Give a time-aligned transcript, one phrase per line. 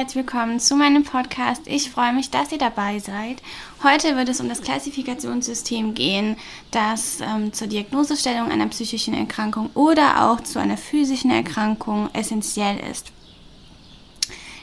[0.00, 1.60] Herzlich willkommen zu meinem Podcast.
[1.66, 3.42] Ich freue mich, dass ihr dabei seid.
[3.82, 6.36] Heute wird es um das Klassifikationssystem gehen,
[6.70, 13.12] das ähm, zur Diagnosestellung einer psychischen Erkrankung oder auch zu einer physischen Erkrankung essentiell ist.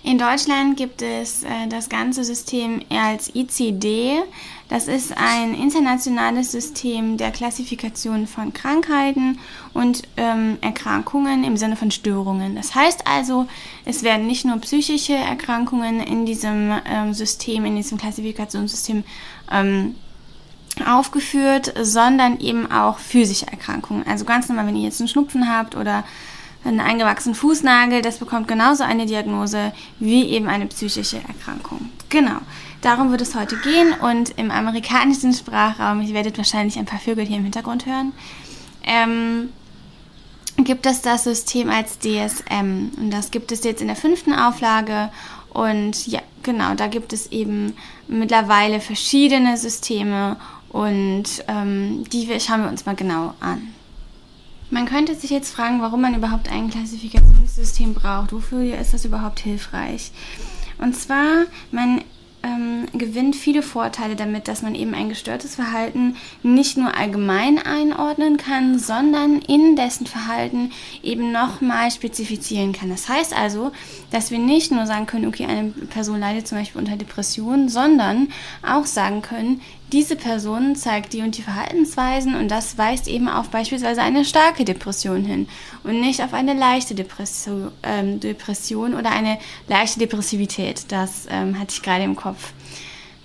[0.02, 4.24] In Deutschland gibt es äh, das ganze System als ICD.
[4.70, 9.40] Das ist ein internationales System der Klassifikation von Krankheiten
[9.74, 12.56] und ähm, Erkrankungen im Sinne von Störungen.
[12.56, 13.48] Das heißt also,
[13.86, 19.06] es werden nicht nur psychische Erkrankungen in diesem ähm, System, in diesem Klassifikationssystem
[19.52, 19.96] ähm,
[20.86, 24.06] aufgeführt, sondern eben auch physische Erkrankungen.
[24.06, 26.04] Also ganz normal, wenn ihr jetzt einen Schnupfen habt oder
[26.66, 31.90] einen eingewachsenen Fußnagel, das bekommt genauso eine Diagnose wie eben eine psychische Erkrankung.
[32.10, 32.40] Genau,
[32.82, 37.26] darum wird es heute gehen und im amerikanischen Sprachraum, ihr werdet wahrscheinlich ein paar Vögel
[37.26, 38.14] hier im Hintergrund hören,
[38.84, 39.50] ähm,
[40.58, 45.10] gibt es das System als DSM und das gibt es jetzt in der fünften Auflage
[45.50, 47.76] und ja, genau, da gibt es eben
[48.08, 50.38] mittlerweile verschiedene Systeme
[50.70, 53.74] und ähm, die schauen wir uns mal genau an.
[54.70, 58.34] Man könnte sich jetzt fragen, warum man überhaupt ein Klassifikationssystem braucht.
[58.34, 60.12] Wofür ist das überhaupt hilfreich?
[60.78, 62.04] Und zwar, man
[62.44, 68.38] ähm, gewinnt viele Vorteile damit, dass man eben ein gestörtes Verhalten nicht nur allgemein einordnen
[68.38, 70.72] kann, sondern in dessen Verhalten
[71.04, 72.90] eben nochmal spezifizieren kann.
[72.90, 73.72] Das heißt also,
[74.12, 78.30] dass wir nicht nur sagen können, okay, eine Person leidet zum Beispiel unter Depressionen, sondern
[78.66, 79.62] auch sagen können,
[79.92, 84.66] diese Person zeigt die und die Verhaltensweisen und das weist eben auf beispielsweise eine starke
[84.66, 85.48] Depression hin
[85.84, 90.92] und nicht auf eine leichte Depression, ähm, Depression oder eine leichte Depressivität.
[90.92, 92.52] Das ähm, hatte ich gerade im Kopf.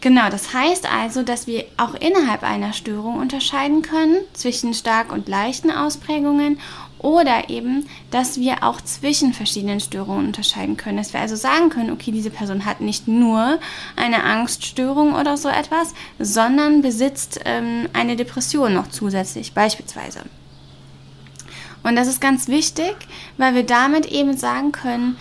[0.02, 5.28] Genau, das heißt also, dass wir auch innerhalb einer Störung unterscheiden können zwischen stark und
[5.28, 6.58] leichten Ausprägungen
[7.02, 10.96] oder eben, dass wir auch zwischen verschiedenen Störungen unterscheiden können.
[10.96, 13.58] Dass wir also sagen können, okay, diese Person hat nicht nur
[13.96, 20.22] eine Angststörung oder so etwas, sondern besitzt ähm, eine Depression noch zusätzlich beispielsweise.
[21.82, 22.94] Und das ist ganz wichtig,
[23.38, 25.16] weil wir damit eben sagen können,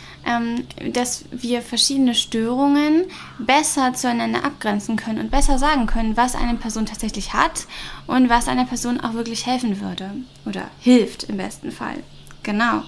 [0.94, 3.06] dass wir verschiedene Störungen
[3.40, 7.66] besser zueinander abgrenzen können und besser sagen können, was eine Person tatsächlich hat
[8.08, 10.12] und was einer Person auch wirklich helfen würde
[10.46, 11.98] oder hilft im besten Fall.
[12.44, 12.84] Genau.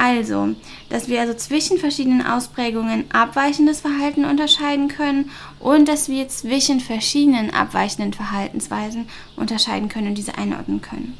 [0.00, 0.54] Also,
[0.90, 7.50] dass wir also zwischen verschiedenen Ausprägungen abweichendes Verhalten unterscheiden können und dass wir zwischen verschiedenen
[7.50, 11.18] abweichenden Verhaltensweisen unterscheiden können und diese einordnen können.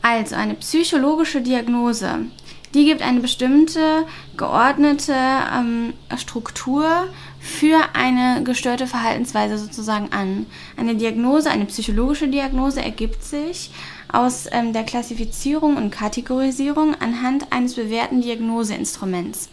[0.00, 2.26] Also eine psychologische Diagnose,
[2.74, 4.06] die gibt eine bestimmte
[4.36, 7.08] geordnete ähm, Struktur
[7.40, 10.46] für eine gestörte Verhaltensweise sozusagen an.
[10.76, 13.70] Eine Diagnose, eine psychologische Diagnose ergibt sich
[14.12, 19.48] aus ähm, der Klassifizierung und Kategorisierung anhand eines bewährten Diagnoseinstruments.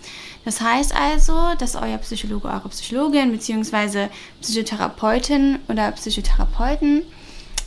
[0.46, 4.08] Das heißt also, dass euer Psychologe, eure Psychologin bzw.
[4.42, 7.04] Psychotherapeutin oder Psychotherapeuten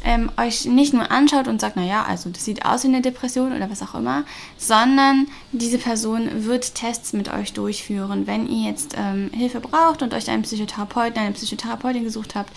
[0.07, 3.53] ähm, euch nicht nur anschaut und sagt, naja, also das sieht aus wie eine Depression
[3.53, 4.23] oder was auch immer,
[4.57, 8.29] sondern diese Person wird Tests mit euch durchführen.
[8.29, 12.53] Wenn ihr jetzt ähm, Hilfe braucht und euch einen Psychotherapeuten, eine Psychotherapeutin gesucht habt,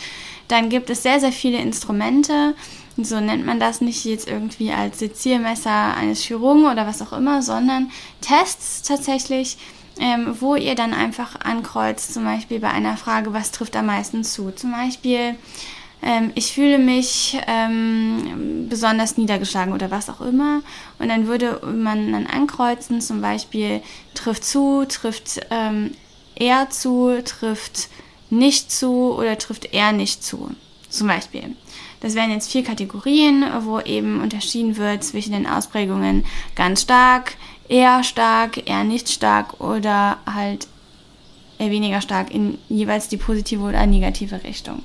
[0.48, 2.54] dann gibt es sehr, sehr viele Instrumente.
[2.98, 7.42] So nennt man das nicht jetzt irgendwie als Seziermesser eines Chirurgen oder was auch immer,
[7.42, 7.90] sondern
[8.22, 9.58] Tests tatsächlich,
[10.00, 14.24] ähm, wo ihr dann einfach ankreuzt, zum Beispiel bei einer Frage, was trifft am meisten
[14.24, 14.52] zu.
[14.52, 15.36] Zum Beispiel,
[16.02, 20.62] ähm, ich fühle mich ähm, besonders niedergeschlagen oder was auch immer.
[20.98, 23.82] Und dann würde man dann ankreuzen, zum Beispiel
[24.14, 25.92] trifft zu, trifft ähm,
[26.36, 27.90] er zu, trifft
[28.30, 30.52] nicht zu oder trifft er nicht zu.
[30.90, 31.56] Zum Beispiel.
[32.00, 36.26] Das wären jetzt vier Kategorien, wo eben unterschieden wird zwischen den Ausprägungen
[36.56, 37.36] ganz stark,
[37.68, 40.68] eher stark, eher nicht stark oder halt
[41.60, 44.82] eher weniger stark in jeweils die positive oder negative Richtung.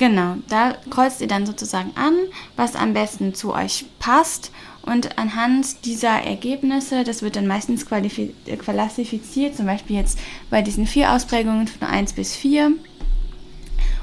[0.00, 2.14] Genau, da kreuzt ihr dann sozusagen an,
[2.56, 4.50] was am besten zu euch passt
[4.80, 10.18] und anhand dieser Ergebnisse, das wird dann meistens klassifiziert, zum Beispiel jetzt
[10.48, 12.72] bei diesen vier Ausprägungen von 1 bis 4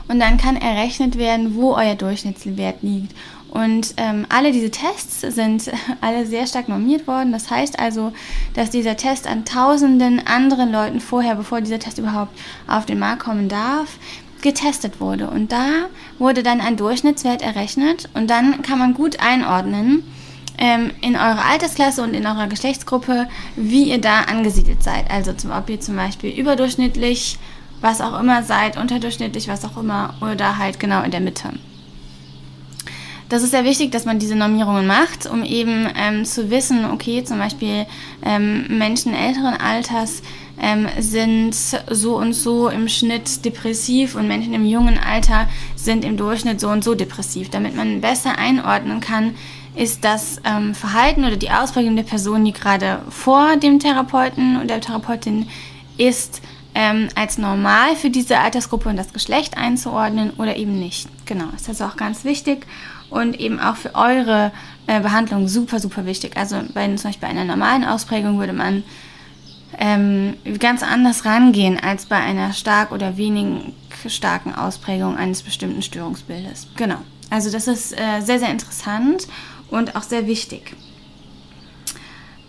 [0.08, 3.16] und dann kann errechnet werden, wo euer Durchschnittswert liegt.
[3.50, 5.72] Und ähm, alle diese Tests sind
[6.02, 7.32] alle sehr stark normiert worden.
[7.32, 8.14] Das heißt also,
[8.54, 13.24] dass dieser Test an tausenden anderen Leuten vorher, bevor dieser Test überhaupt auf den Markt
[13.24, 13.98] kommen darf,
[14.42, 15.30] getestet wurde.
[15.30, 15.88] Und da
[16.20, 20.04] wurde dann ein Durchschnittswert errechnet und dann kann man gut einordnen
[20.58, 25.10] ähm, in eurer Altersklasse und in eurer Geschlechtsgruppe, wie ihr da angesiedelt seid.
[25.12, 27.38] Also zum, ob ihr zum Beispiel überdurchschnittlich,
[27.82, 31.50] was auch immer seid, unterdurchschnittlich, was auch immer, oder halt genau in der Mitte.
[33.30, 37.24] das ist sehr wichtig, dass man diese Normierungen macht, um eben ähm, zu wissen, okay,
[37.24, 37.86] zum Beispiel
[38.24, 40.22] ähm, Menschen älteren Alters
[40.62, 46.18] ähm, sind so und so im Schnitt depressiv und Menschen im jungen Alter sind im
[46.18, 49.36] Durchschnitt so und so depressiv, damit man besser einordnen kann,
[49.76, 54.66] ist das ähm, Verhalten oder die Ausprägung der Person, die gerade vor dem Therapeuten oder
[54.66, 55.48] der Therapeutin
[55.98, 56.42] ist,
[56.74, 61.08] ähm, als normal für diese Altersgruppe und das Geschlecht einzuordnen oder eben nicht.
[61.26, 62.66] Genau, ist also auch ganz wichtig
[63.10, 64.52] und eben auch für eure
[64.88, 66.38] äh, Behandlung super, super wichtig.
[66.38, 68.84] Also bei, zum Beispiel bei einer normalen Ausprägung würde man
[69.78, 73.74] ähm, ganz anders rangehen als bei einer stark oder wenig
[74.08, 76.68] starken Ausprägung eines bestimmten Störungsbildes.
[76.76, 76.98] Genau.
[77.30, 79.28] Also das ist äh, sehr, sehr interessant
[79.70, 80.76] und auch sehr wichtig.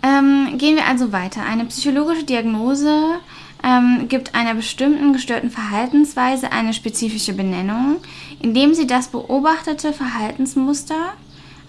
[0.01, 1.43] Ähm, gehen wir also weiter.
[1.43, 3.19] Eine psychologische Diagnose
[3.63, 7.97] ähm, gibt einer bestimmten gestörten Verhaltensweise eine spezifische Benennung,
[8.41, 11.13] indem sie das beobachtete Verhaltensmuster,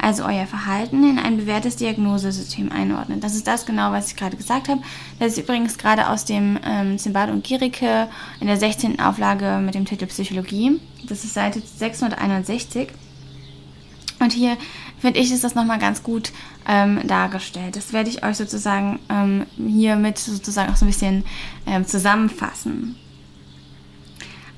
[0.03, 3.23] also euer Verhalten, in ein bewährtes Diagnosesystem einordnet.
[3.23, 4.81] Das ist das genau, was ich gerade gesagt habe.
[5.19, 8.09] Das ist übrigens gerade aus dem ähm, Zimbad und Giericke
[8.41, 9.01] in der 16.
[9.01, 10.81] Auflage mit dem Titel Psychologie.
[11.07, 12.89] Das ist Seite 661.
[14.21, 14.57] Und hier
[14.99, 16.33] finde ich, ist das nochmal ganz gut
[16.69, 17.77] ähm, dargestellt.
[17.77, 21.25] Das werde ich euch sozusagen ähm, hier mit sozusagen auch so ein bisschen
[21.67, 22.97] ähm, zusammenfassen.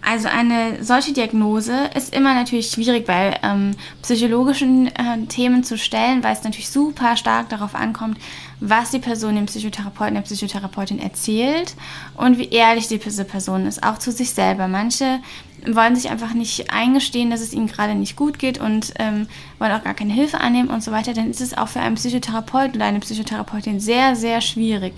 [0.04, 3.70] Also eine solche Diagnose ist immer natürlich schwierig bei ähm,
[4.02, 8.18] psychologischen äh, Themen zu stellen, weil es natürlich super stark darauf ankommt,
[8.58, 11.76] was die Person dem Psychotherapeuten, der Psychotherapeutin erzählt
[12.16, 14.66] und wie ehrlich diese Person ist, auch zu sich selber.
[14.66, 15.20] Manche
[15.64, 19.28] wollen sich einfach nicht eingestehen, dass es ihnen gerade nicht gut geht und ähm,
[19.60, 21.14] wollen auch gar keine Hilfe annehmen und so weiter.
[21.14, 24.94] Dann ist es auch für einen Psychotherapeut oder eine Psychotherapeutin sehr, sehr schwierig,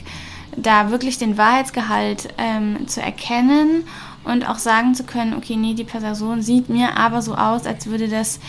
[0.57, 3.85] da wirklich den Wahrheitsgehalt ähm, zu erkennen
[4.25, 7.87] und auch sagen zu können, okay, nee, die Person sieht mir aber so aus, als
[7.87, 8.41] würde das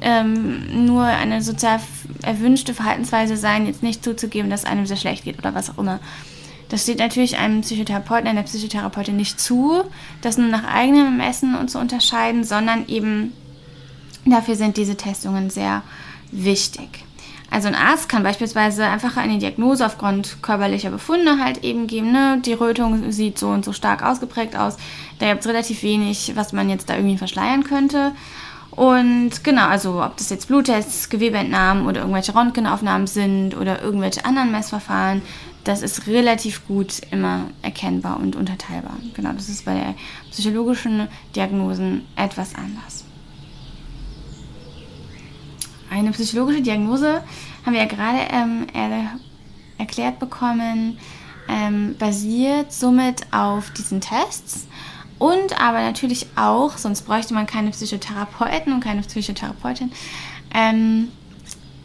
[0.00, 1.80] ähm, nur eine sozial
[2.22, 6.00] erwünschte Verhaltensweise sein, jetzt nicht zuzugeben, dass einem sehr schlecht geht oder was auch immer.
[6.68, 9.84] Das steht natürlich einem Psychotherapeuten, einer Psychotherapeutin nicht zu,
[10.20, 13.32] das nur nach eigenem Ermessen und zu unterscheiden, sondern eben
[14.26, 15.82] dafür sind diese Testungen sehr
[16.30, 17.04] wichtig.
[17.50, 22.12] Also ein Arzt kann beispielsweise einfach eine Diagnose aufgrund körperlicher Befunde halt eben geben.
[22.12, 22.40] Ne?
[22.44, 24.76] Die Rötung sieht so und so stark ausgeprägt aus.
[25.18, 28.12] Da gibt es relativ wenig, was man jetzt da irgendwie verschleiern könnte.
[28.70, 34.52] Und genau, also ob das jetzt Bluttests, Gewebeentnahmen oder irgendwelche Röntgenaufnahmen sind oder irgendwelche anderen
[34.52, 35.22] Messverfahren,
[35.64, 38.96] das ist relativ gut immer erkennbar und unterteilbar.
[39.14, 39.94] Genau, das ist bei
[40.30, 43.04] psychologischen Diagnosen etwas anders.
[45.90, 47.22] Eine psychologische Diagnose
[47.64, 49.18] haben wir ja gerade ähm, er,
[49.78, 50.98] erklärt bekommen,
[51.48, 54.66] ähm, basiert somit auf diesen Tests
[55.18, 59.90] und aber natürlich auch, sonst bräuchte man keine Psychotherapeuten und keine Psychotherapeutin,
[60.54, 61.08] ähm,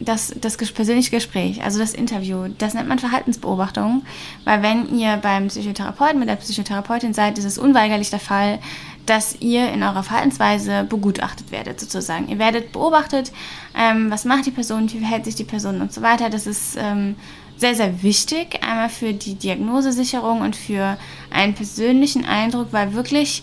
[0.00, 4.04] das, das persönliche Gespräch, also das Interview, das nennt man Verhaltensbeobachtung,
[4.44, 8.58] weil wenn ihr beim Psychotherapeuten mit der Psychotherapeutin seid, ist es unweigerlich der Fall,
[9.06, 12.28] dass ihr in eurer Verhaltensweise begutachtet werdet, sozusagen.
[12.28, 13.32] Ihr werdet beobachtet,
[13.76, 16.30] ähm, was macht die Person, wie verhält sich die Person und so weiter.
[16.30, 17.16] Das ist ähm,
[17.56, 20.96] sehr, sehr wichtig, einmal für die Diagnosesicherung und für
[21.30, 23.42] einen persönlichen Eindruck, weil wirklich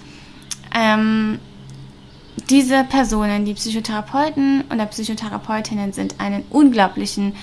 [0.76, 1.40] ähm,
[2.50, 7.34] diese Personen, die Psychotherapeuten oder Psychotherapeutinnen sind, einen unglaublichen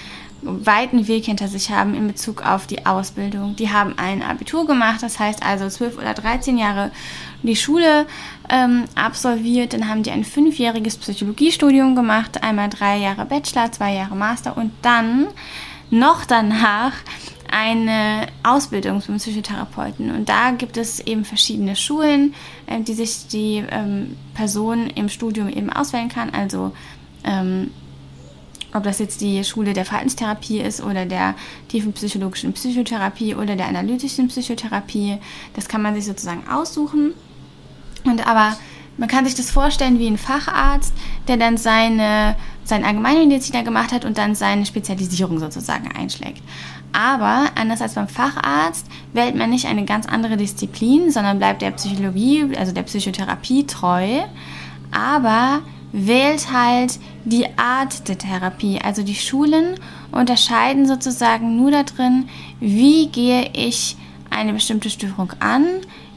[0.43, 3.57] weiten Weg hinter sich haben in Bezug auf die Ausbildung.
[3.57, 6.91] Die haben ein Abitur gemacht, das heißt also 12 oder 13 Jahre
[7.43, 8.07] die Schule
[8.49, 14.17] ähm, absolviert, dann haben die ein fünfjähriges Psychologiestudium gemacht, einmal drei Jahre Bachelor, zwei Jahre
[14.17, 15.29] Master und dann
[15.91, 16.93] noch danach
[17.51, 20.11] eine Ausbildung zum Psychotherapeuten.
[20.15, 22.35] Und da gibt es eben verschiedene Schulen,
[22.67, 26.31] äh, die sich die ähm, Person im Studium eben auswählen kann.
[26.31, 26.73] Also
[27.25, 27.71] ähm,
[28.75, 31.35] ob das jetzt die Schule der Verhaltenstherapie ist oder der
[31.69, 35.19] tiefen psychologischen Psychotherapie oder der analytischen Psychotherapie,
[35.55, 37.15] das kann man sich sozusagen aussuchen.
[38.05, 38.57] Und aber
[38.99, 40.93] man kann sich das vorstellen wie ein Facharzt,
[41.29, 46.43] der dann seine, seinen Allgemeinmediziner gemacht hat und dann seine Spezialisierung sozusagen einschlägt.
[46.93, 51.71] Aber anders als beim Facharzt wählt man nicht eine ganz andere Disziplin, sondern bleibt der
[51.71, 54.23] Psychologie, also der Psychotherapie treu,
[54.91, 55.61] aber
[55.93, 58.81] wählt halt die Art der Therapie.
[58.83, 59.75] Also die Schulen
[60.13, 62.29] unterscheiden sozusagen nur darin,
[62.61, 63.97] wie gehe ich
[64.31, 65.65] eine bestimmte Störung an,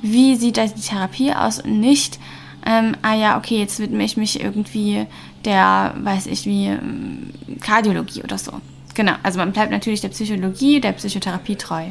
[0.01, 2.19] wie sieht die Therapie aus und nicht,
[2.65, 5.05] ähm, ah ja, okay, jetzt widme ich mich irgendwie
[5.45, 8.53] der, weiß ich wie, ähm, Kardiologie oder so.
[8.93, 11.85] Genau, also man bleibt natürlich der Psychologie, der Psychotherapie treu.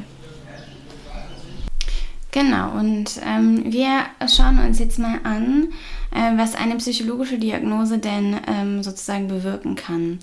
[2.32, 5.68] Genau, und ähm, wir schauen uns jetzt mal an,
[6.12, 10.18] äh, was eine psychologische Diagnose denn ähm, sozusagen bewirken kann.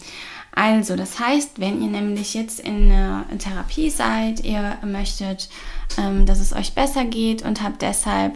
[0.52, 5.50] Also, das heißt, wenn ihr nämlich jetzt in einer Therapie seid, ihr möchtet,
[5.98, 8.36] ähm, dass es euch besser geht und habt deshalb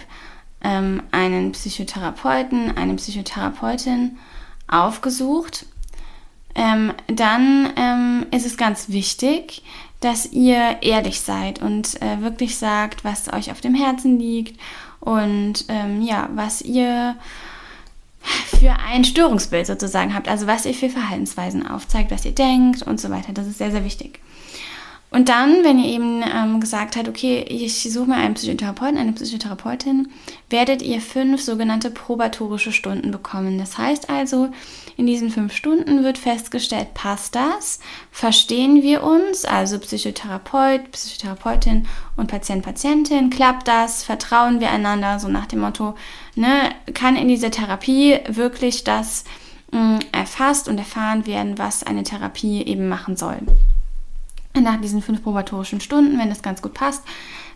[0.63, 4.17] ähm, einen Psychotherapeuten, eine Psychotherapeutin
[4.67, 5.65] aufgesucht,
[6.53, 9.63] ähm, dann ähm, ist es ganz wichtig,
[10.00, 14.60] dass ihr ehrlich seid und äh, wirklich sagt, was euch auf dem Herzen liegt
[15.01, 17.15] und ähm, ja, was ihr
[18.24, 23.00] für ein Störungsbild sozusagen habt, also was ihr für Verhaltensweisen aufzeigt, was ihr denkt und
[23.01, 23.34] so weiter.
[23.34, 24.20] Das ist sehr, sehr wichtig.
[25.13, 29.12] Und dann, wenn ihr eben ähm, gesagt habt, okay, ich suche mir einen Psychotherapeuten, eine
[29.12, 30.10] Psychotherapeutin,
[30.50, 33.58] werdet ihr fünf sogenannte probatorische Stunden bekommen.
[33.58, 34.48] Das heißt also,
[34.96, 37.82] in diesen fünf Stunden wird festgestellt, passt das?
[38.10, 39.44] Verstehen wir uns?
[39.44, 44.03] Also Psychotherapeut, Psychotherapeutin und Patient, Patientin, klappt das?
[44.03, 45.20] Vertrauen wir einander?
[45.20, 45.94] So nach dem Motto,
[46.36, 49.25] ne, kann in dieser Therapie wirklich das
[49.74, 53.39] mh, mm, erfasst und erfahren werden, was eine Therapie eben machen soll?
[54.60, 57.03] Nach diesen fünf probatorischen Stunden, wenn das ganz gut passt,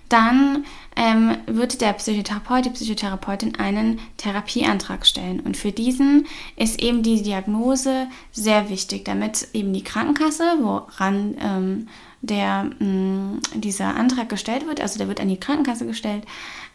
[0.09, 5.39] dann ähm, wird der Psychotherapeut, die Psychotherapeutin einen Therapieantrag stellen.
[5.39, 11.87] Und für diesen ist eben die Diagnose sehr wichtig, damit eben die Krankenkasse, woran ähm,
[12.21, 16.23] der, mh, mm, dieser Antrag gestellt wird, also der wird an die Krankenkasse gestellt,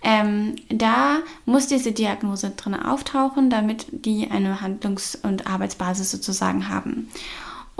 [0.02, 7.08] ähm, da muss diese Diagnose drin auftauchen, damit die eine Handlungs- und Arbeitsbasis sozusagen haben.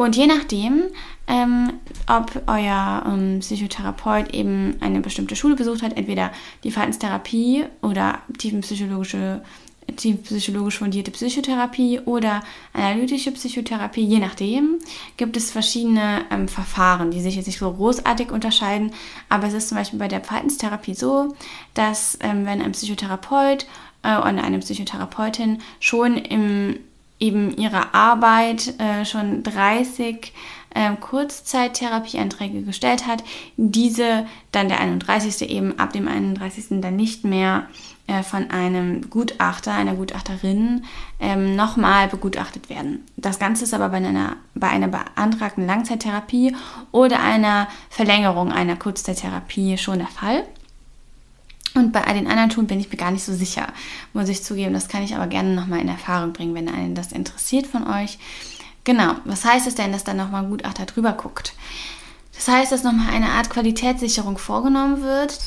[0.01, 0.85] Und je nachdem,
[1.27, 1.75] ähm,
[2.07, 6.33] ob euer ähm, Psychotherapeut eben eine bestimmte Schule besucht hat, entweder
[6.65, 9.43] die Verhaltenstherapie oder tiefenpsychologische
[9.95, 12.43] tiefenpsychologisch fundierte Psychotherapie oder
[12.73, 14.79] analytische Psychotherapie, je nachdem,
[15.19, 18.93] gibt es verschiedene ähm, Verfahren, die sich jetzt nicht so großartig unterscheiden.
[19.29, 21.35] Aber es ist zum Beispiel bei der Verhaltenstherapie so,
[21.75, 23.67] dass ähm, wenn ein Psychotherapeut
[24.03, 26.79] äh, oder eine Psychotherapeutin schon im
[27.21, 30.33] eben ihrer Arbeit äh, schon 30
[30.75, 33.23] äh, Kurzzeittherapieanträge gestellt hat,
[33.57, 35.49] diese dann der 31.
[35.51, 36.81] eben ab dem 31.
[36.81, 37.67] dann nicht mehr
[38.07, 40.85] äh, von einem Gutachter, einer Gutachterin
[41.21, 43.05] ähm, nochmal begutachtet werden.
[43.17, 46.57] Das Ganze ist aber bei einer, bei einer beantragten Langzeittherapie
[46.93, 50.45] oder einer Verlängerung einer Kurzzeittherapie schon der Fall.
[51.75, 53.69] Und bei all den anderen Schulen bin ich mir gar nicht so sicher,
[54.13, 54.75] muss ich zugeben.
[54.75, 58.19] Das kann ich aber gerne nochmal in Erfahrung bringen, wenn einen das interessiert von euch.
[58.85, 61.55] Genau, was heißt es denn, dass dann nochmal ein Gutachter drüber guckt?
[62.35, 65.39] Das heißt, dass nochmal eine Art Qualitätssicherung vorgenommen wird.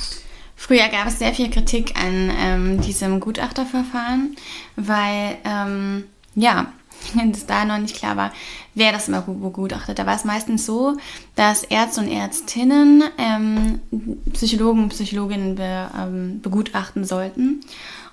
[0.56, 4.36] Früher gab es sehr viel Kritik an ähm, diesem Gutachterverfahren,
[4.75, 6.68] weil, ähm, ja,
[7.15, 8.32] wenn es da noch nicht klar war,
[8.75, 10.00] wer das immer begutachtet.
[10.00, 10.98] Da war es meistens so,
[11.36, 13.80] dass Ärzte und Ärztinnen ähm,
[14.34, 17.62] Psychologen und Psychologinnen be, ähm, begutachten sollten.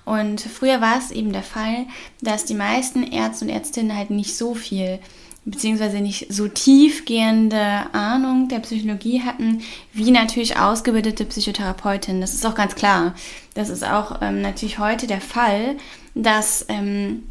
[0.05, 1.85] Und früher war es eben der Fall,
[2.21, 4.99] dass die meisten Ärzte und Ärztinnen halt nicht so viel
[5.43, 12.21] beziehungsweise nicht so tiefgehende Ahnung der Psychologie hatten, wie natürlich ausgebildete Psychotherapeutinnen.
[12.21, 13.15] Das ist auch ganz klar.
[13.55, 15.77] Das ist auch ähm, natürlich heute der Fall,
[16.13, 17.23] dass ähm,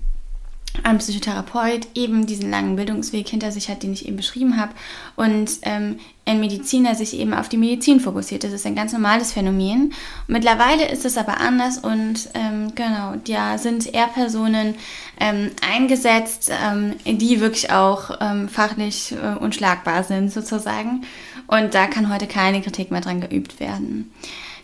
[0.82, 4.72] ein Psychotherapeut eben diesen langen Bildungsweg hinter sich hat, den ich eben beschrieben habe,
[5.16, 8.44] und ähm, ein Mediziner sich eben auf die Medizin fokussiert.
[8.44, 9.92] Das ist ein ganz normales Phänomen.
[10.28, 14.76] Mittlerweile ist es aber anders und ähm, genau, da sind eher Personen
[15.18, 21.02] ähm, eingesetzt, ähm, die wirklich auch ähm, fachlich äh, unschlagbar sind sozusagen.
[21.46, 24.12] Und da kann heute keine Kritik mehr dran geübt werden.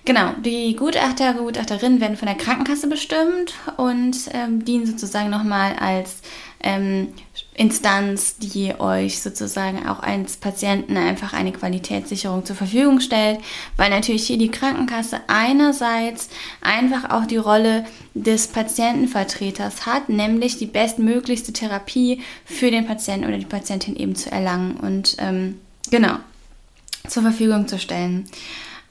[0.07, 6.23] Genau, die Gutachter, Gutachterinnen werden von der Krankenkasse bestimmt und ähm, dienen sozusagen nochmal als
[6.61, 7.09] ähm,
[7.55, 13.41] Instanz, die euch sozusagen auch als Patienten einfach eine Qualitätssicherung zur Verfügung stellt,
[13.77, 16.29] weil natürlich hier die Krankenkasse einerseits
[16.61, 17.85] einfach auch die Rolle
[18.15, 24.31] des Patientenvertreters hat, nämlich die bestmöglichste Therapie für den Patienten oder die Patientin eben zu
[24.31, 25.59] erlangen und ähm,
[25.91, 26.19] genau
[27.09, 28.29] zur Verfügung zu stellen.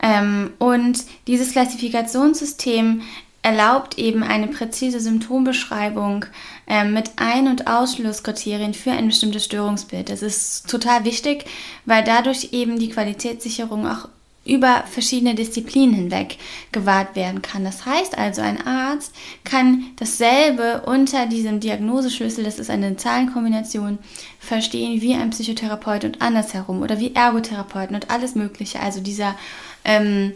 [0.05, 3.01] Ähm, und dieses Klassifikationssystem
[3.41, 6.25] erlaubt eben eine präzise Symptombeschreibung
[6.67, 10.09] äh, mit Ein- und Ausschlusskriterien für ein bestimmtes Störungsbild.
[10.09, 11.45] Das ist total wichtig,
[11.85, 14.09] weil dadurch eben die Qualitätssicherung auch
[14.45, 16.37] über verschiedene Disziplinen hinweg
[16.71, 17.63] gewahrt werden kann.
[17.63, 23.97] Das heißt also, ein Arzt kann dasselbe unter diesem Diagnoseschlüssel, das ist eine Zahlenkombination,
[24.39, 28.79] verstehen wie ein Psychotherapeut und andersherum oder wie Ergotherapeuten und alles Mögliche.
[28.79, 29.35] Also dieser
[29.83, 30.33] ähm,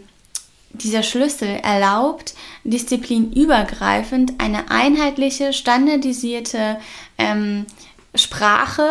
[0.72, 6.78] dieser Schlüssel erlaubt disziplinübergreifend eine einheitliche, standardisierte
[7.18, 7.66] ähm,
[8.14, 8.88] Sprache,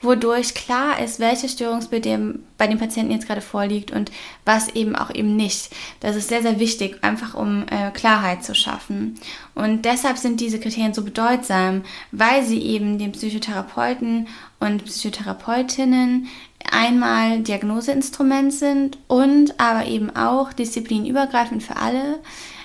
[0.00, 4.10] wodurch klar ist, welches Störungsbild dem, bei dem Patienten jetzt gerade vorliegt und
[4.46, 5.70] was eben auch eben nicht.
[6.00, 9.16] Das ist sehr, sehr wichtig, einfach um äh, Klarheit zu schaffen.
[9.54, 16.28] Und deshalb sind diese Kriterien so bedeutsam, weil sie eben den Psychotherapeuten und Psychotherapeutinnen
[16.70, 22.20] einmal Diagnoseinstrument sind und aber eben auch disziplinübergreifend für alle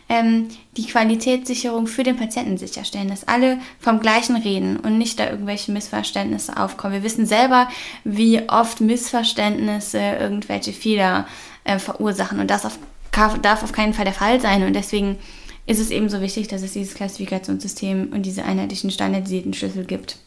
[0.10, 0.48] ähm,
[0.78, 5.72] die Qualitätssicherung für den Patienten sicherstellen, dass alle vom Gleichen reden und nicht da irgendwelche
[5.72, 6.94] Missverständnisse aufkommen.
[6.94, 7.68] Wir wissen selber,
[8.04, 11.28] wie oft Missverständnisse irgendwelche Fehler
[11.64, 12.80] äh, verursachen und das auf,
[13.42, 15.18] darf auf keinen Fall der Fall sein und deswegen
[15.66, 20.18] ist es eben so wichtig, dass es dieses Klassifikationssystem und diese einheitlichen standardisierten Schlüssel gibt.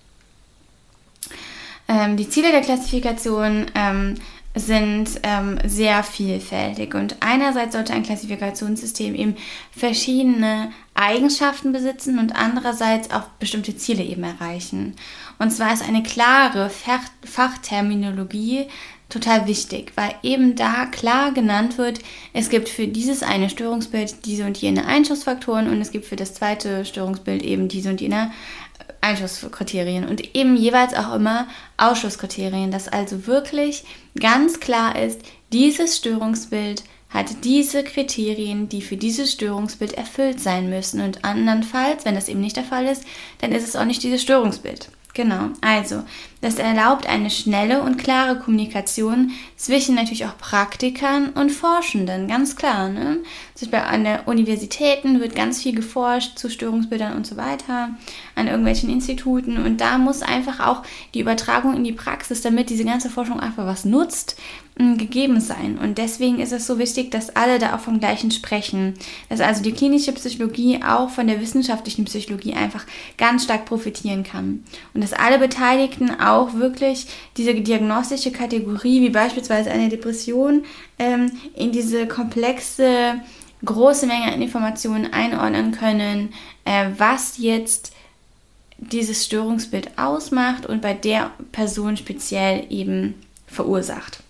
[1.88, 4.16] Ähm, die Ziele der Klassifikation ähm,
[4.54, 9.36] sind ähm, sehr vielfältig und einerseits sollte ein Klassifikationssystem eben
[9.70, 14.96] verschiedene Eigenschaften besitzen und andererseits auch bestimmte Ziele eben erreichen.
[15.38, 18.66] Und zwar ist eine klare Fach Fachterminologie
[19.10, 22.00] total wichtig, weil eben da klar genannt wird,
[22.32, 26.34] es gibt für dieses eine Störungsbild diese und jene Einschussfaktoren und es gibt für das
[26.34, 28.30] zweite Störungsbild eben diese und jene
[29.00, 33.84] Einschusskriterien und eben jeweils auch immer Ausschusskriterien, dass also wirklich
[34.18, 35.20] ganz klar ist,
[35.52, 41.00] dieses Störungsbild hat diese Kriterien, die für dieses Störungsbild erfüllt sein müssen.
[41.00, 43.04] Und andernfalls, wenn das eben nicht der Fall ist,
[43.40, 44.90] dann ist es auch nicht dieses Störungsbild.
[45.20, 46.02] Genau, also
[46.40, 52.88] das erlaubt eine schnelle und klare Kommunikation zwischen natürlich auch Praktikern und Forschenden, ganz klar.
[52.88, 53.18] Ne?
[53.54, 57.90] Zum Beispiel an der Universitäten wird ganz viel geforscht zu Störungsbildern und so weiter,
[58.34, 62.86] an irgendwelchen Instituten und da muss einfach auch die Übertragung in die Praxis, damit diese
[62.86, 64.40] ganze Forschung einfach was nutzt,
[64.80, 65.78] gegeben sein.
[65.78, 68.94] Und deswegen ist es so wichtig, dass alle da auch vom Gleichen sprechen.
[69.28, 72.86] Dass also die klinische Psychologie auch von der wissenschaftlichen Psychologie einfach
[73.18, 74.64] ganz stark profitieren kann.
[74.94, 80.64] Und dass alle Beteiligten auch wirklich diese diagnostische Kategorie, wie beispielsweise eine Depression,
[80.98, 83.20] ähm, in diese komplexe,
[83.64, 86.32] große Menge an Informationen einordnen können,
[86.64, 87.92] äh, was jetzt
[88.78, 93.14] dieses Störungsbild ausmacht und bei der Person speziell eben
[93.46, 94.22] verursacht.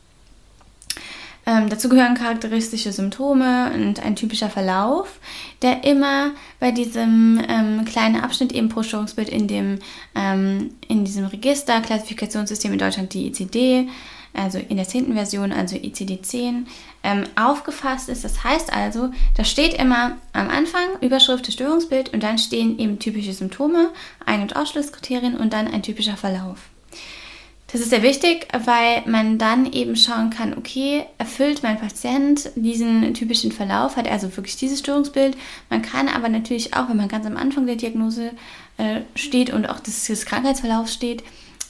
[1.50, 5.18] Ähm, dazu gehören charakteristische Symptome und ein typischer Verlauf,
[5.62, 9.80] der immer bei diesem ähm, kleinen Abschnitt eben pro Störungsbild in,
[10.14, 13.88] ähm, in diesem Register, Klassifikationssystem in Deutschland, die ICD,
[14.32, 15.12] also in der 10.
[15.14, 16.66] Version, also ICD-10,
[17.02, 18.22] ähm, aufgefasst ist.
[18.22, 23.00] Das heißt also, da steht immer am Anfang Überschrift des Störungsbild und dann stehen eben
[23.00, 23.90] typische Symptome,
[24.24, 26.69] Ein- und Ausschlusskriterien und dann ein typischer Verlauf.
[27.72, 33.14] Das ist sehr wichtig, weil man dann eben schauen kann, okay, erfüllt mein Patient diesen
[33.14, 35.36] typischen Verlauf, hat er also wirklich dieses Störungsbild.
[35.68, 38.32] Man kann aber natürlich auch, wenn man ganz am Anfang der Diagnose
[38.78, 41.22] äh, steht und auch des, des Krankheitsverlaufs steht,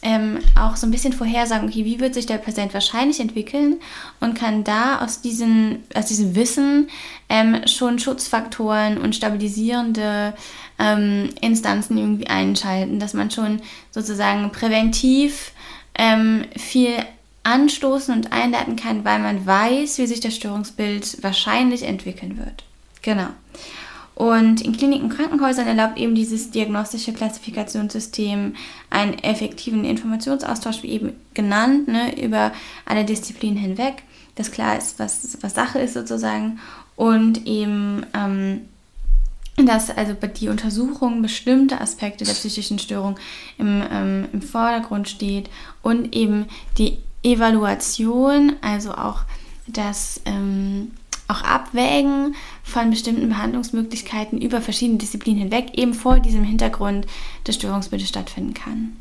[0.03, 3.77] ähm, auch so ein bisschen vorhersagen, okay, wie wird sich der Patient wahrscheinlich entwickeln
[4.21, 6.89] und kann da aus, diesen, aus diesem Wissen
[7.29, 10.33] ähm, schon Schutzfaktoren und stabilisierende
[10.79, 13.61] ähm, Instanzen irgendwie einschalten, dass man schon
[13.91, 15.53] sozusagen präventiv
[16.01, 16.95] ähm, viel
[17.43, 22.65] anstoßen und einleiten kann, weil man weiß, wie sich das Störungsbild wahrscheinlich entwickeln wird.
[23.03, 23.29] Genau.
[24.15, 28.55] Und in Kliniken und Krankenhäusern erlaubt eben dieses diagnostische Klassifikationssystem
[28.89, 32.53] einen effektiven Informationsaustausch, wie eben genannt, ne, über
[32.87, 34.03] alle Disziplinen hinweg,
[34.37, 36.61] dass klar ist, was, was Sache ist sozusagen
[36.97, 38.63] und eben ähm,
[39.57, 43.19] dass also die Untersuchung bestimmter Aspekte der psychischen Störung
[43.59, 45.51] im, ähm, im Vordergrund steht
[45.83, 46.47] und eben
[46.79, 49.23] die Evaluation, also auch
[49.67, 50.93] das ähm,
[51.29, 52.35] auch Abwägen
[52.65, 57.07] von bestimmten Behandlungsmöglichkeiten über verschiedene Disziplinen hinweg eben vor diesem Hintergrund
[57.47, 58.97] des Störungsbildes stattfinden kann.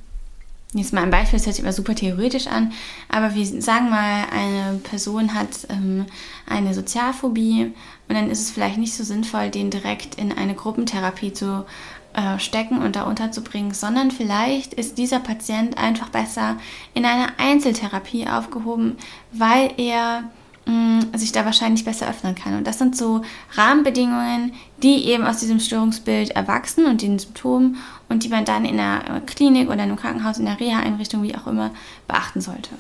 [0.73, 2.73] Jetzt mal ein Beispiel, das hört sich immer super theoretisch an,
[3.08, 6.05] aber wir sagen mal, eine Person hat ähm,
[6.47, 7.73] eine Sozialphobie
[8.08, 11.65] und dann ist es vielleicht nicht so sinnvoll, den direkt in eine Gruppentherapie zu
[12.13, 16.58] äh, stecken und da unterzubringen, sondern vielleicht ist dieser Patient einfach besser
[16.93, 18.95] in einer Einzeltherapie aufgehoben,
[19.32, 20.25] weil er
[20.69, 22.55] Mm, sich da wahrscheinlich besser öffnen kann.
[22.55, 24.53] Und das sind so Rahmenbedingungen,
[24.84, 27.77] die eben aus diesem Störungsbild erwachsen und den Symptomen
[28.10, 31.36] und die man dann in der Klinik oder in einem Krankenhaus, in der Reha-Einrichtung, wie
[31.36, 31.72] auch immer,
[32.08, 32.72] beachten sollte.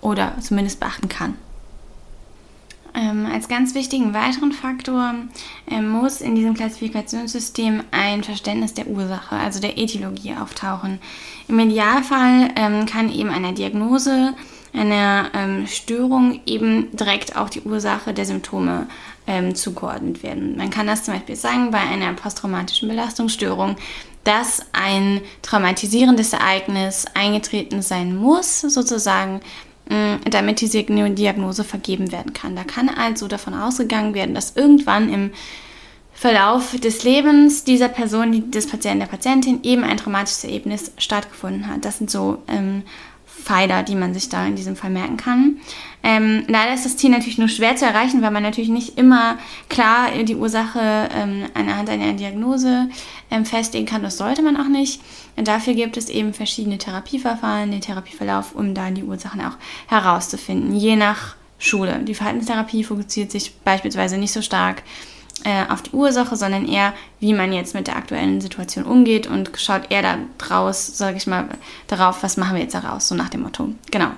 [0.00, 1.36] Oder zumindest beachten kann.
[2.94, 5.14] Ähm, als ganz wichtigen weiteren Faktor
[5.70, 10.98] ähm, muss in diesem Klassifikationssystem ein Verständnis der Ursache, also der Etiologie, auftauchen.
[11.46, 14.34] Im Idealfall ähm, kann eben eine Diagnose
[14.72, 18.86] einer ähm, Störung eben direkt auch die Ursache der Symptome
[19.26, 20.56] ähm, zugeordnet werden.
[20.56, 23.76] Man kann das zum Beispiel sagen bei einer posttraumatischen Belastungsstörung,
[24.26, 29.40] dass ein traumatisierendes Ereignis eingetreten sein muss, sozusagen,
[30.28, 32.56] damit diese Diagnose vergeben werden kann.
[32.56, 35.30] Da kann also davon ausgegangen werden, dass irgendwann im
[36.12, 41.84] Verlauf des Lebens dieser Person, des Patienten, der Patientin, eben ein traumatisches Erlebnis stattgefunden hat.
[41.84, 42.82] Das sind so ähm,
[43.26, 45.58] Pfeiler, die man sich da in diesem Fall merken kann.
[46.08, 49.38] Ähm, leider ist das Ziel natürlich nur schwer zu erreichen, weil man natürlich nicht immer
[49.68, 50.78] klar die Ursache
[51.12, 52.88] ähm, anhand einer Diagnose
[53.28, 54.04] ähm, festlegen kann.
[54.04, 55.00] Das sollte man auch nicht.
[55.34, 59.56] Und dafür gibt es eben verschiedene Therapieverfahren, den Therapieverlauf, um da die Ursachen auch
[59.88, 61.98] herauszufinden, je nach Schule.
[62.04, 64.84] Die Verhaltenstherapie fokussiert sich beispielsweise nicht so stark
[65.42, 69.50] äh, auf die Ursache, sondern eher, wie man jetzt mit der aktuellen Situation umgeht und
[69.56, 71.48] schaut eher da draus, sage ich mal,
[71.88, 73.70] darauf, was machen wir jetzt daraus, so nach dem Motto.
[73.90, 74.12] Genau.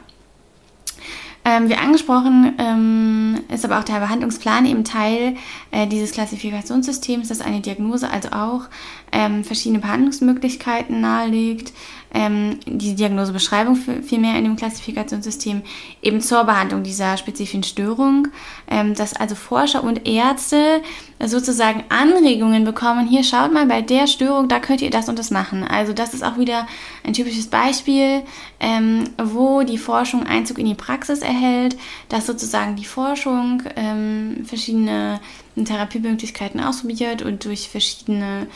[1.49, 5.35] Ähm, wie angesprochen, ähm, ist aber auch der Behandlungsplan eben Teil
[5.71, 8.65] äh, dieses Klassifikationssystems, das eine Diagnose also auch
[9.13, 11.73] ähm, verschiedene Behandlungsmöglichkeiten nahelegt
[12.15, 15.63] ähm, die Diagnosebeschreibung vielmehr in dem Klassifikationssystem
[16.03, 18.29] eben zur Behandlung dieser spezifischen Störung,
[18.69, 20.83] ähm, dass also Forscher und Ärzte
[21.25, 25.31] sozusagen Anregungen bekommen, hier schaut mal bei der Störung, da könnt ihr das und das
[25.31, 25.65] machen.
[25.65, 26.67] Also das ist auch wieder
[27.05, 28.23] ein typisches Beispiel,
[28.61, 31.77] ähm, wo die Forschung Einzug in die Praxis erhält,
[32.09, 35.21] dass sozusagen die Forschung ähm, verschiedene
[35.65, 38.47] Therapiemöglichkeiten ausprobiert und durch verschiedene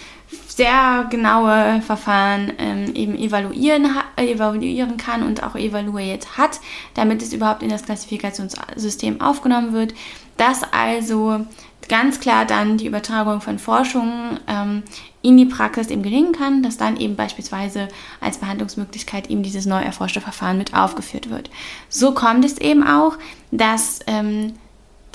[0.48, 6.60] sehr genaue Verfahren ähm, eben evaluieren, evaluieren kann und auch evaluiert hat,
[6.94, 9.94] damit es überhaupt in das Klassifikationssystem aufgenommen wird.
[10.36, 11.46] Dass also
[11.88, 14.82] ganz klar dann die Übertragung von Forschung ähm,
[15.20, 17.88] in die Praxis eben gelingen kann, dass dann eben beispielsweise
[18.20, 21.50] als Behandlungsmöglichkeit eben dieses neu erforschte Verfahren mit aufgeführt wird.
[21.88, 23.18] So kommt es eben auch,
[23.50, 24.54] dass ähm,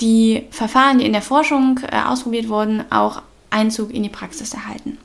[0.00, 4.98] die Verfahren, die in der Forschung äh, ausprobiert wurden, auch Einzug in die Praxis erhalten.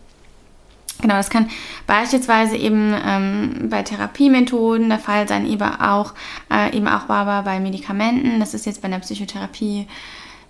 [1.01, 1.49] Genau, das kann
[1.85, 6.13] beispielsweise eben ähm, bei Therapiemethoden der Fall sein, eben auch,
[6.49, 8.39] äh, eben auch aber bei Medikamenten.
[8.39, 9.87] Das ist jetzt bei der Psychotherapie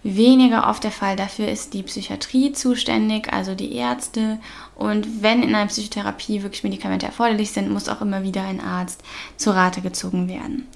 [0.04, 1.16] weniger oft der Fall.
[1.16, 4.40] Dafür ist die Psychiatrie zuständig, also die Ärzte.
[4.76, 9.02] Und wenn in einer Psychotherapie wirklich Medikamente erforderlich sind, muss auch immer wieder ein Arzt
[9.38, 10.68] zur Rate gezogen werden.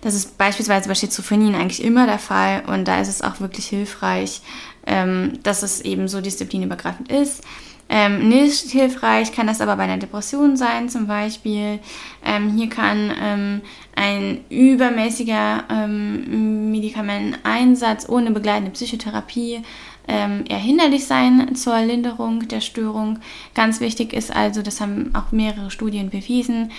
[0.00, 3.66] Das ist beispielsweise bei Schizophrenie eigentlich immer der Fall und da ist es auch wirklich
[3.66, 4.40] hilfreich,
[4.86, 7.42] ähm, dass es eben so disziplinübergreifend ist.
[7.92, 11.80] Ähm, nicht hilfreich kann das aber bei einer Depression sein zum Beispiel.
[12.24, 13.60] Ähm, hier kann ähm,
[13.96, 19.62] ein übermäßiger ähm, Medikamenteneinsatz ohne begleitende Psychotherapie
[20.06, 23.18] ähm, eher hinderlich sein zur Linderung der Störung.
[23.54, 26.70] Ganz wichtig ist also, das haben auch mehrere Studien bewiesen,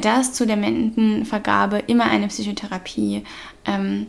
[0.00, 3.22] dass zu der Mendenvergabe immer eine Psychotherapie
[3.66, 4.06] ähm,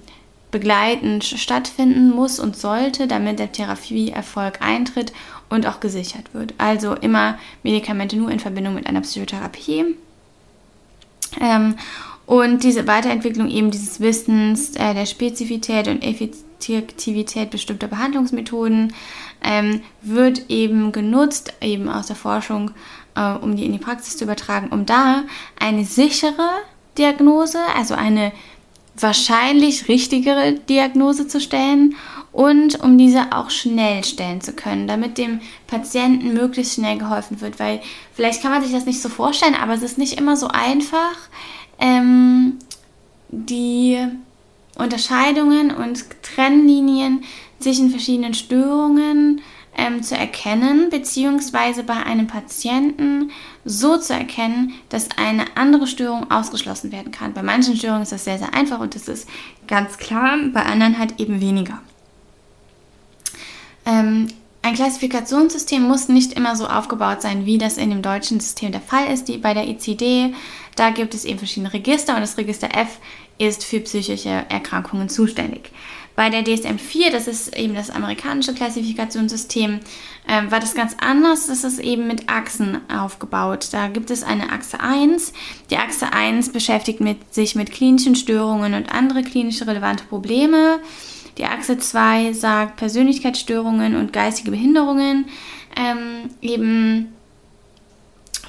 [0.51, 5.11] begleitend stattfinden muss und sollte, damit der Therapieerfolg eintritt
[5.49, 6.53] und auch gesichert wird.
[6.57, 9.95] Also immer Medikamente nur in Verbindung mit einer Psychotherapie.
[11.39, 11.75] Ähm,
[12.25, 18.93] und diese Weiterentwicklung eben dieses Wissens äh, der Spezifität und Effektivität bestimmter Behandlungsmethoden
[19.43, 22.71] ähm, wird eben genutzt, eben aus der Forschung,
[23.15, 25.23] äh, um die in die Praxis zu übertragen, um da
[25.59, 26.49] eine sichere
[26.97, 28.31] Diagnose, also eine
[28.97, 31.95] wahrscheinlich richtigere Diagnose zu stellen
[32.35, 37.59] und um diese auch schnell stellen zu können, damit dem Patienten möglichst schnell geholfen wird.
[37.59, 37.79] Weil
[38.13, 41.15] vielleicht kann man sich das nicht so vorstellen, aber es ist nicht immer so einfach,
[41.79, 42.59] ähm,
[43.29, 44.05] die
[44.75, 47.23] Unterscheidungen und Trennlinien
[47.59, 49.39] zwischen verschiedenen Störungen
[49.77, 53.31] ähm, zu erkennen, beziehungsweise bei einem Patienten
[53.63, 57.33] so zu erkennen, dass eine andere Störung ausgeschlossen werden kann.
[57.33, 59.29] Bei manchen Störungen ist das sehr, sehr einfach und das ist
[59.69, 61.79] ganz klar, bei anderen halt eben weniger.
[63.85, 64.27] Ähm,
[64.61, 68.81] ein Klassifikationssystem muss nicht immer so aufgebaut sein, wie das in dem deutschen System der
[68.81, 69.27] Fall ist.
[69.27, 70.33] Die, bei der ICD,
[70.75, 72.97] da gibt es eben verschiedene Register und das Register F
[73.37, 75.71] ist für psychische Erkrankungen zuständig.
[76.15, 79.81] Bei der DSM-4, das ist eben das amerikanische Klassifikationssystem,
[80.27, 81.47] äh, war das ganz anders.
[81.47, 83.67] Das ist eben mit Achsen aufgebaut.
[83.71, 85.33] Da gibt es eine Achse 1.
[85.69, 90.79] Die Achse 1 beschäftigt mit, sich mit klinischen Störungen und andere klinisch relevante Probleme.
[91.37, 95.25] Die Achse 2 sagt Persönlichkeitsstörungen und geistige Behinderungen.
[95.75, 97.13] Ähm, eben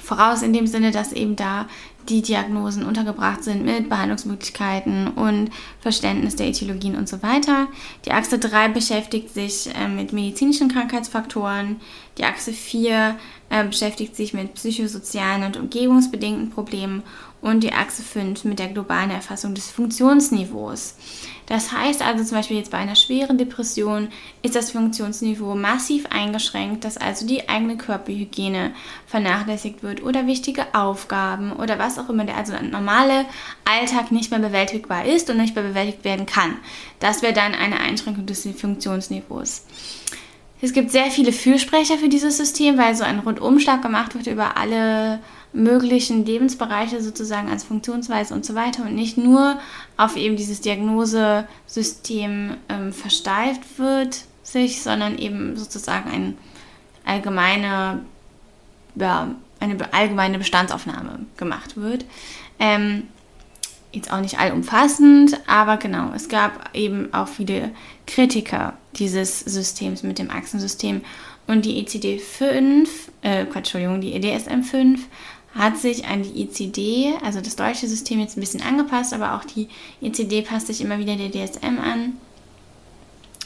[0.01, 1.67] voraus in dem Sinne, dass eben da
[2.09, 5.49] die Diagnosen untergebracht sind mit Behandlungsmöglichkeiten und
[5.81, 7.67] Verständnis der Etiologien und so weiter.
[8.05, 11.81] Die Achse 3 beschäftigt sich äh, mit medizinischen Krankheitsfaktoren.
[12.17, 13.17] Die Achse 4
[13.49, 17.03] äh, beschäftigt sich mit psychosozialen und umgebungsbedingten Problemen
[17.41, 20.95] und die Achse 5 mit der globalen Erfassung des Funktionsniveaus.
[21.47, 24.09] Das heißt also zum Beispiel jetzt bei einer schweren Depression
[24.41, 28.73] ist das Funktionsniveau massiv eingeschränkt, dass also die eigene Körperhygiene
[29.07, 33.25] vernachlässigt wird oder wichtige Aufgaben oder was auch immer, der also ein normaler
[33.63, 36.57] Alltag nicht mehr bewältigbar ist und nicht mehr bewältigt werden kann.
[36.99, 39.65] Das wäre dann eine Einschränkung des Funktionsniveaus.
[40.61, 44.57] Es gibt sehr viele Fürsprecher für dieses System, weil so ein Rundumschlag gemacht wird über
[44.57, 45.19] alle
[45.53, 49.59] möglichen Lebensbereiche sozusagen als Funktionsweise und so weiter und nicht nur
[49.95, 56.37] auf eben dieses Diagnosesystem ähm, versteift wird sich, sondern eben sozusagen ein
[57.05, 58.01] allgemeine,
[58.95, 62.05] ja, eine allgemeine Bestandsaufnahme gemacht wird.
[62.59, 63.03] Ähm,
[63.91, 67.71] jetzt auch nicht allumfassend, aber genau, es gab eben auch viele
[68.05, 71.01] Kritiker dieses Systems mit dem Achsensystem
[71.47, 72.87] und die ECD-5,
[73.21, 74.99] äh, Entschuldigung, die EDSM-5
[75.57, 79.43] hat sich an die ICD, also das deutsche System, jetzt ein bisschen angepasst, aber auch
[79.43, 79.69] die
[80.01, 82.17] ICD passt sich immer wieder der DSM an,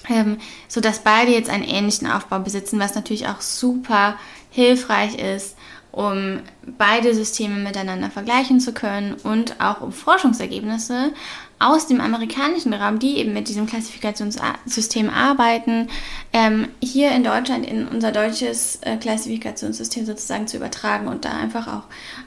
[0.09, 4.15] ähm, sodass beide jetzt einen ähnlichen Aufbau besitzen, was natürlich auch super
[4.49, 5.55] hilfreich ist,
[5.91, 6.39] um
[6.77, 11.13] beide Systeme miteinander vergleichen zu können und auch um Forschungsergebnisse
[11.61, 15.89] aus dem amerikanischen Raum, die eben mit diesem Klassifikationssystem arbeiten,
[16.33, 21.67] ähm, hier in Deutschland in unser deutsches äh, Klassifikationssystem sozusagen zu übertragen und da einfach
[21.67, 21.83] auch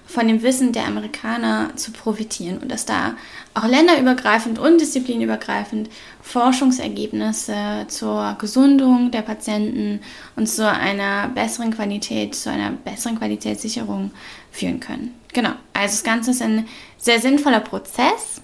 [0.07, 3.15] von dem Wissen der Amerikaner zu profitieren und dass da
[3.55, 5.91] auch länderübergreifend und disziplinübergreifend
[6.23, 10.01] Forschungsergebnisse zur Gesundung der Patienten
[10.37, 14.13] und zu einer besseren Qualität, zu einer besseren Qualitätssicherung
[14.53, 15.15] führen können.
[15.33, 18.41] Genau, also das Ganze ist ein sehr sinnvoller Prozess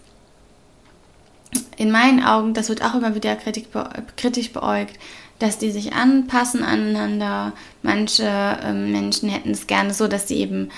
[1.76, 4.98] in meinen Augen, das wird auch immer wieder kritisch beäugt,
[5.38, 7.52] dass die sich anpassen aneinander.
[7.82, 10.70] Manche ähm, Menschen hätten es gerne so, dass sie eben,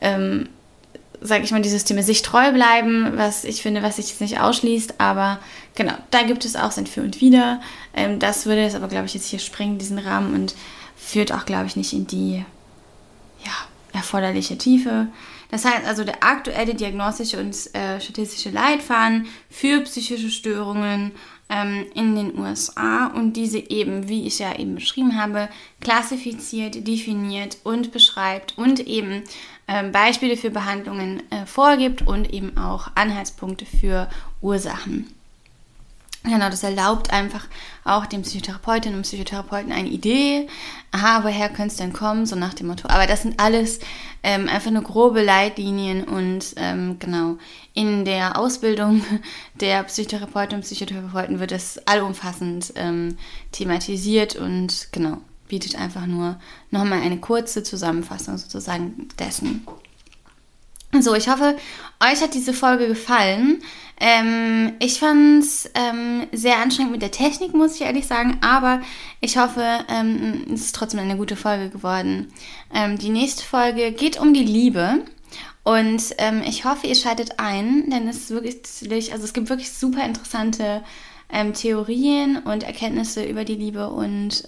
[0.00, 0.48] ähm,
[1.20, 4.40] sage ich mal, die Systeme sich treu bleiben, was ich finde, was sich jetzt nicht
[4.40, 5.00] ausschließt.
[5.00, 5.40] Aber
[5.74, 7.60] genau, da gibt es auch sein Für und Wider.
[7.94, 10.54] Ähm, das würde es aber, glaube ich, jetzt hier sprengen, diesen Rahmen, und
[10.96, 12.44] führt auch, glaube ich, nicht in die
[13.44, 13.52] ja,
[13.92, 15.08] erforderliche Tiefe.
[15.54, 21.12] Das heißt also, der aktuelle diagnostische und äh, statistische Leitfaden für psychische Störungen
[21.48, 25.48] ähm, in den USA und diese eben, wie ich ja eben beschrieben habe,
[25.80, 29.22] klassifiziert, definiert und beschreibt und eben
[29.68, 35.06] ähm, Beispiele für Behandlungen äh, vorgibt und eben auch Anhaltspunkte für Ursachen.
[36.26, 37.46] Genau, das erlaubt einfach
[37.84, 40.48] auch den Psychotherapeutinnen und Psychotherapeuten eine Idee,
[40.90, 42.88] aha, woher könnte es denn kommen, so nach dem Motto.
[42.88, 43.78] Aber das sind alles
[44.22, 47.36] ähm, einfach nur grobe Leitlinien und ähm, genau,
[47.74, 49.04] in der Ausbildung
[49.60, 53.18] der Psychotherapeutinnen und Psychotherapeuten wird das allumfassend ähm,
[53.52, 59.66] thematisiert und genau, bietet einfach nur nochmal eine kurze Zusammenfassung sozusagen dessen.
[61.00, 61.56] So, ich hoffe,
[62.00, 63.62] euch hat diese Folge gefallen.
[64.00, 68.80] Ähm, ich fand es ähm, sehr anstrengend mit der Technik, muss ich ehrlich sagen, aber
[69.20, 72.32] ich hoffe, ähm, es ist trotzdem eine gute Folge geworden.
[72.72, 75.04] Ähm, die nächste Folge geht um die Liebe.
[75.64, 79.72] Und ähm, ich hoffe, ihr schaltet ein, denn es ist wirklich, also es gibt wirklich
[79.72, 80.84] super interessante
[81.32, 84.44] ähm, Theorien und Erkenntnisse über die Liebe und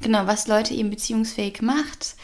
[0.00, 2.16] genau, was Leute eben beziehungsfähig macht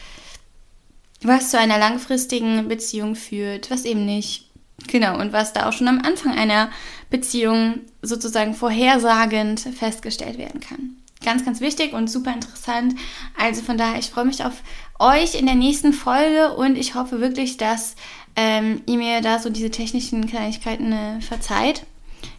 [1.23, 4.47] was zu einer langfristigen Beziehung führt, was eben nicht.
[4.87, 6.71] Genau, und was da auch schon am Anfang einer
[7.11, 10.97] Beziehung sozusagen vorhersagend festgestellt werden kann.
[11.23, 12.95] Ganz, ganz wichtig und super interessant.
[13.39, 14.63] Also von daher, ich freue mich auf
[14.99, 17.95] euch in der nächsten Folge und ich hoffe wirklich, dass
[18.37, 21.85] ähm, ihr mir da so diese technischen Kleinigkeiten äh, verzeiht.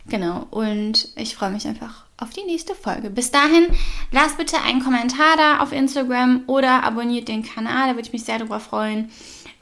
[0.08, 3.10] Genau, und ich freue mich einfach auf die nächste Folge.
[3.10, 3.68] Bis dahin,
[4.12, 8.24] lasst bitte einen Kommentar da auf Instagram oder abonniert den Kanal, da würde ich mich
[8.24, 9.12] sehr darüber freuen.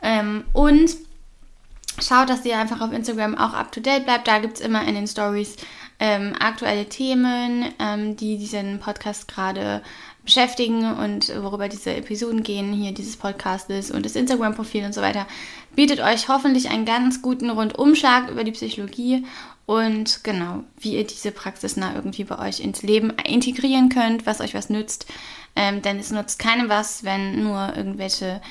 [0.02, 0.96] Ähm, und
[2.02, 4.28] schaut, dass ihr einfach auf Instagram auch up to date bleibt.
[4.28, 5.56] Da gibt es immer in den Stories
[6.00, 9.82] ähm, aktuelle Themen, ähm, die diesen Podcast gerade
[10.24, 15.26] beschäftigen und worüber diese Episoden gehen, hier dieses Podcastes und das Instagram-Profil und so weiter,
[15.76, 19.26] bietet euch hoffentlich einen ganz guten Rundumschlag über die Psychologie
[19.70, 24.42] und genau, wie ihr diese Praxis nah irgendwie bei euch ins Leben integrieren könnt, was
[24.42, 25.06] euch was nützt.
[25.56, 28.42] Ähm, denn es nutzt keinem was, wenn nur irgendwelche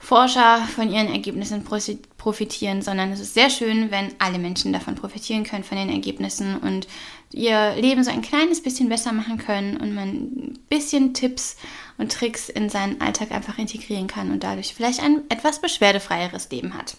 [0.00, 5.44] Forscher von ihren Ergebnissen profitieren, sondern es ist sehr schön, wenn alle Menschen davon profitieren
[5.44, 6.88] können, von den Ergebnissen und
[7.30, 11.56] ihr Leben so ein kleines bisschen besser machen können und man ein bisschen Tipps
[11.98, 16.74] und Tricks in seinen Alltag einfach integrieren kann und dadurch vielleicht ein etwas beschwerdefreieres Leben
[16.74, 16.96] hat.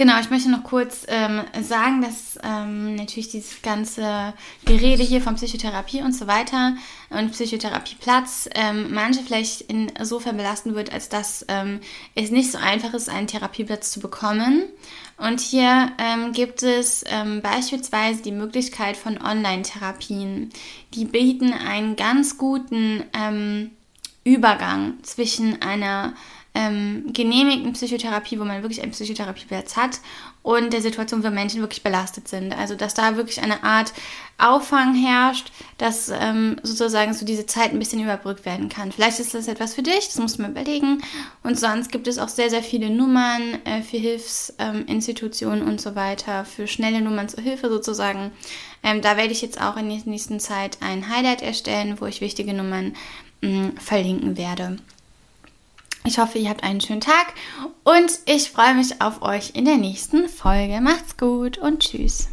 [0.00, 4.32] Genau, ich möchte noch kurz ähm, sagen, dass ähm, natürlich dieses ganze
[4.64, 6.74] Gerede hier von Psychotherapie und so weiter
[7.10, 11.80] und Psychotherapieplatz ähm, manche vielleicht insofern belasten wird, als dass ähm,
[12.14, 14.62] es nicht so einfach ist, einen Therapieplatz zu bekommen.
[15.18, 20.48] Und hier ähm, gibt es ähm, beispielsweise die Möglichkeit von Online-Therapien.
[20.94, 23.04] Die bieten einen ganz guten
[24.24, 26.14] Übergang zwischen einer
[26.54, 30.00] ähm, genehmigten Psychotherapie, wo man wirklich einen Psychotherapieplatz hat
[30.42, 32.52] und der Situation, wo Menschen wirklich belastet sind.
[32.52, 33.92] Also dass da wirklich eine Art
[34.38, 38.90] Auffang herrscht, dass ähm, sozusagen so diese Zeit ein bisschen überbrückt werden kann.
[38.90, 41.02] Vielleicht ist das etwas für dich, das musst du mal überlegen.
[41.42, 45.94] Und sonst gibt es auch sehr, sehr viele Nummern äh, für Hilfsinstitutionen ähm, und so
[45.94, 48.32] weiter, für schnelle Nummern zur Hilfe sozusagen.
[48.82, 52.22] Ähm, da werde ich jetzt auch in der nächsten Zeit ein Highlight erstellen, wo ich
[52.22, 52.94] wichtige Nummern
[53.42, 54.78] mh, mm, verlinken werde.
[56.04, 57.34] Ich hoffe, ihr habt einen schönen Tag
[57.84, 60.80] und ich freue mich auf euch in der nächsten Folge.
[60.80, 62.28] Macht's gut und tschüss.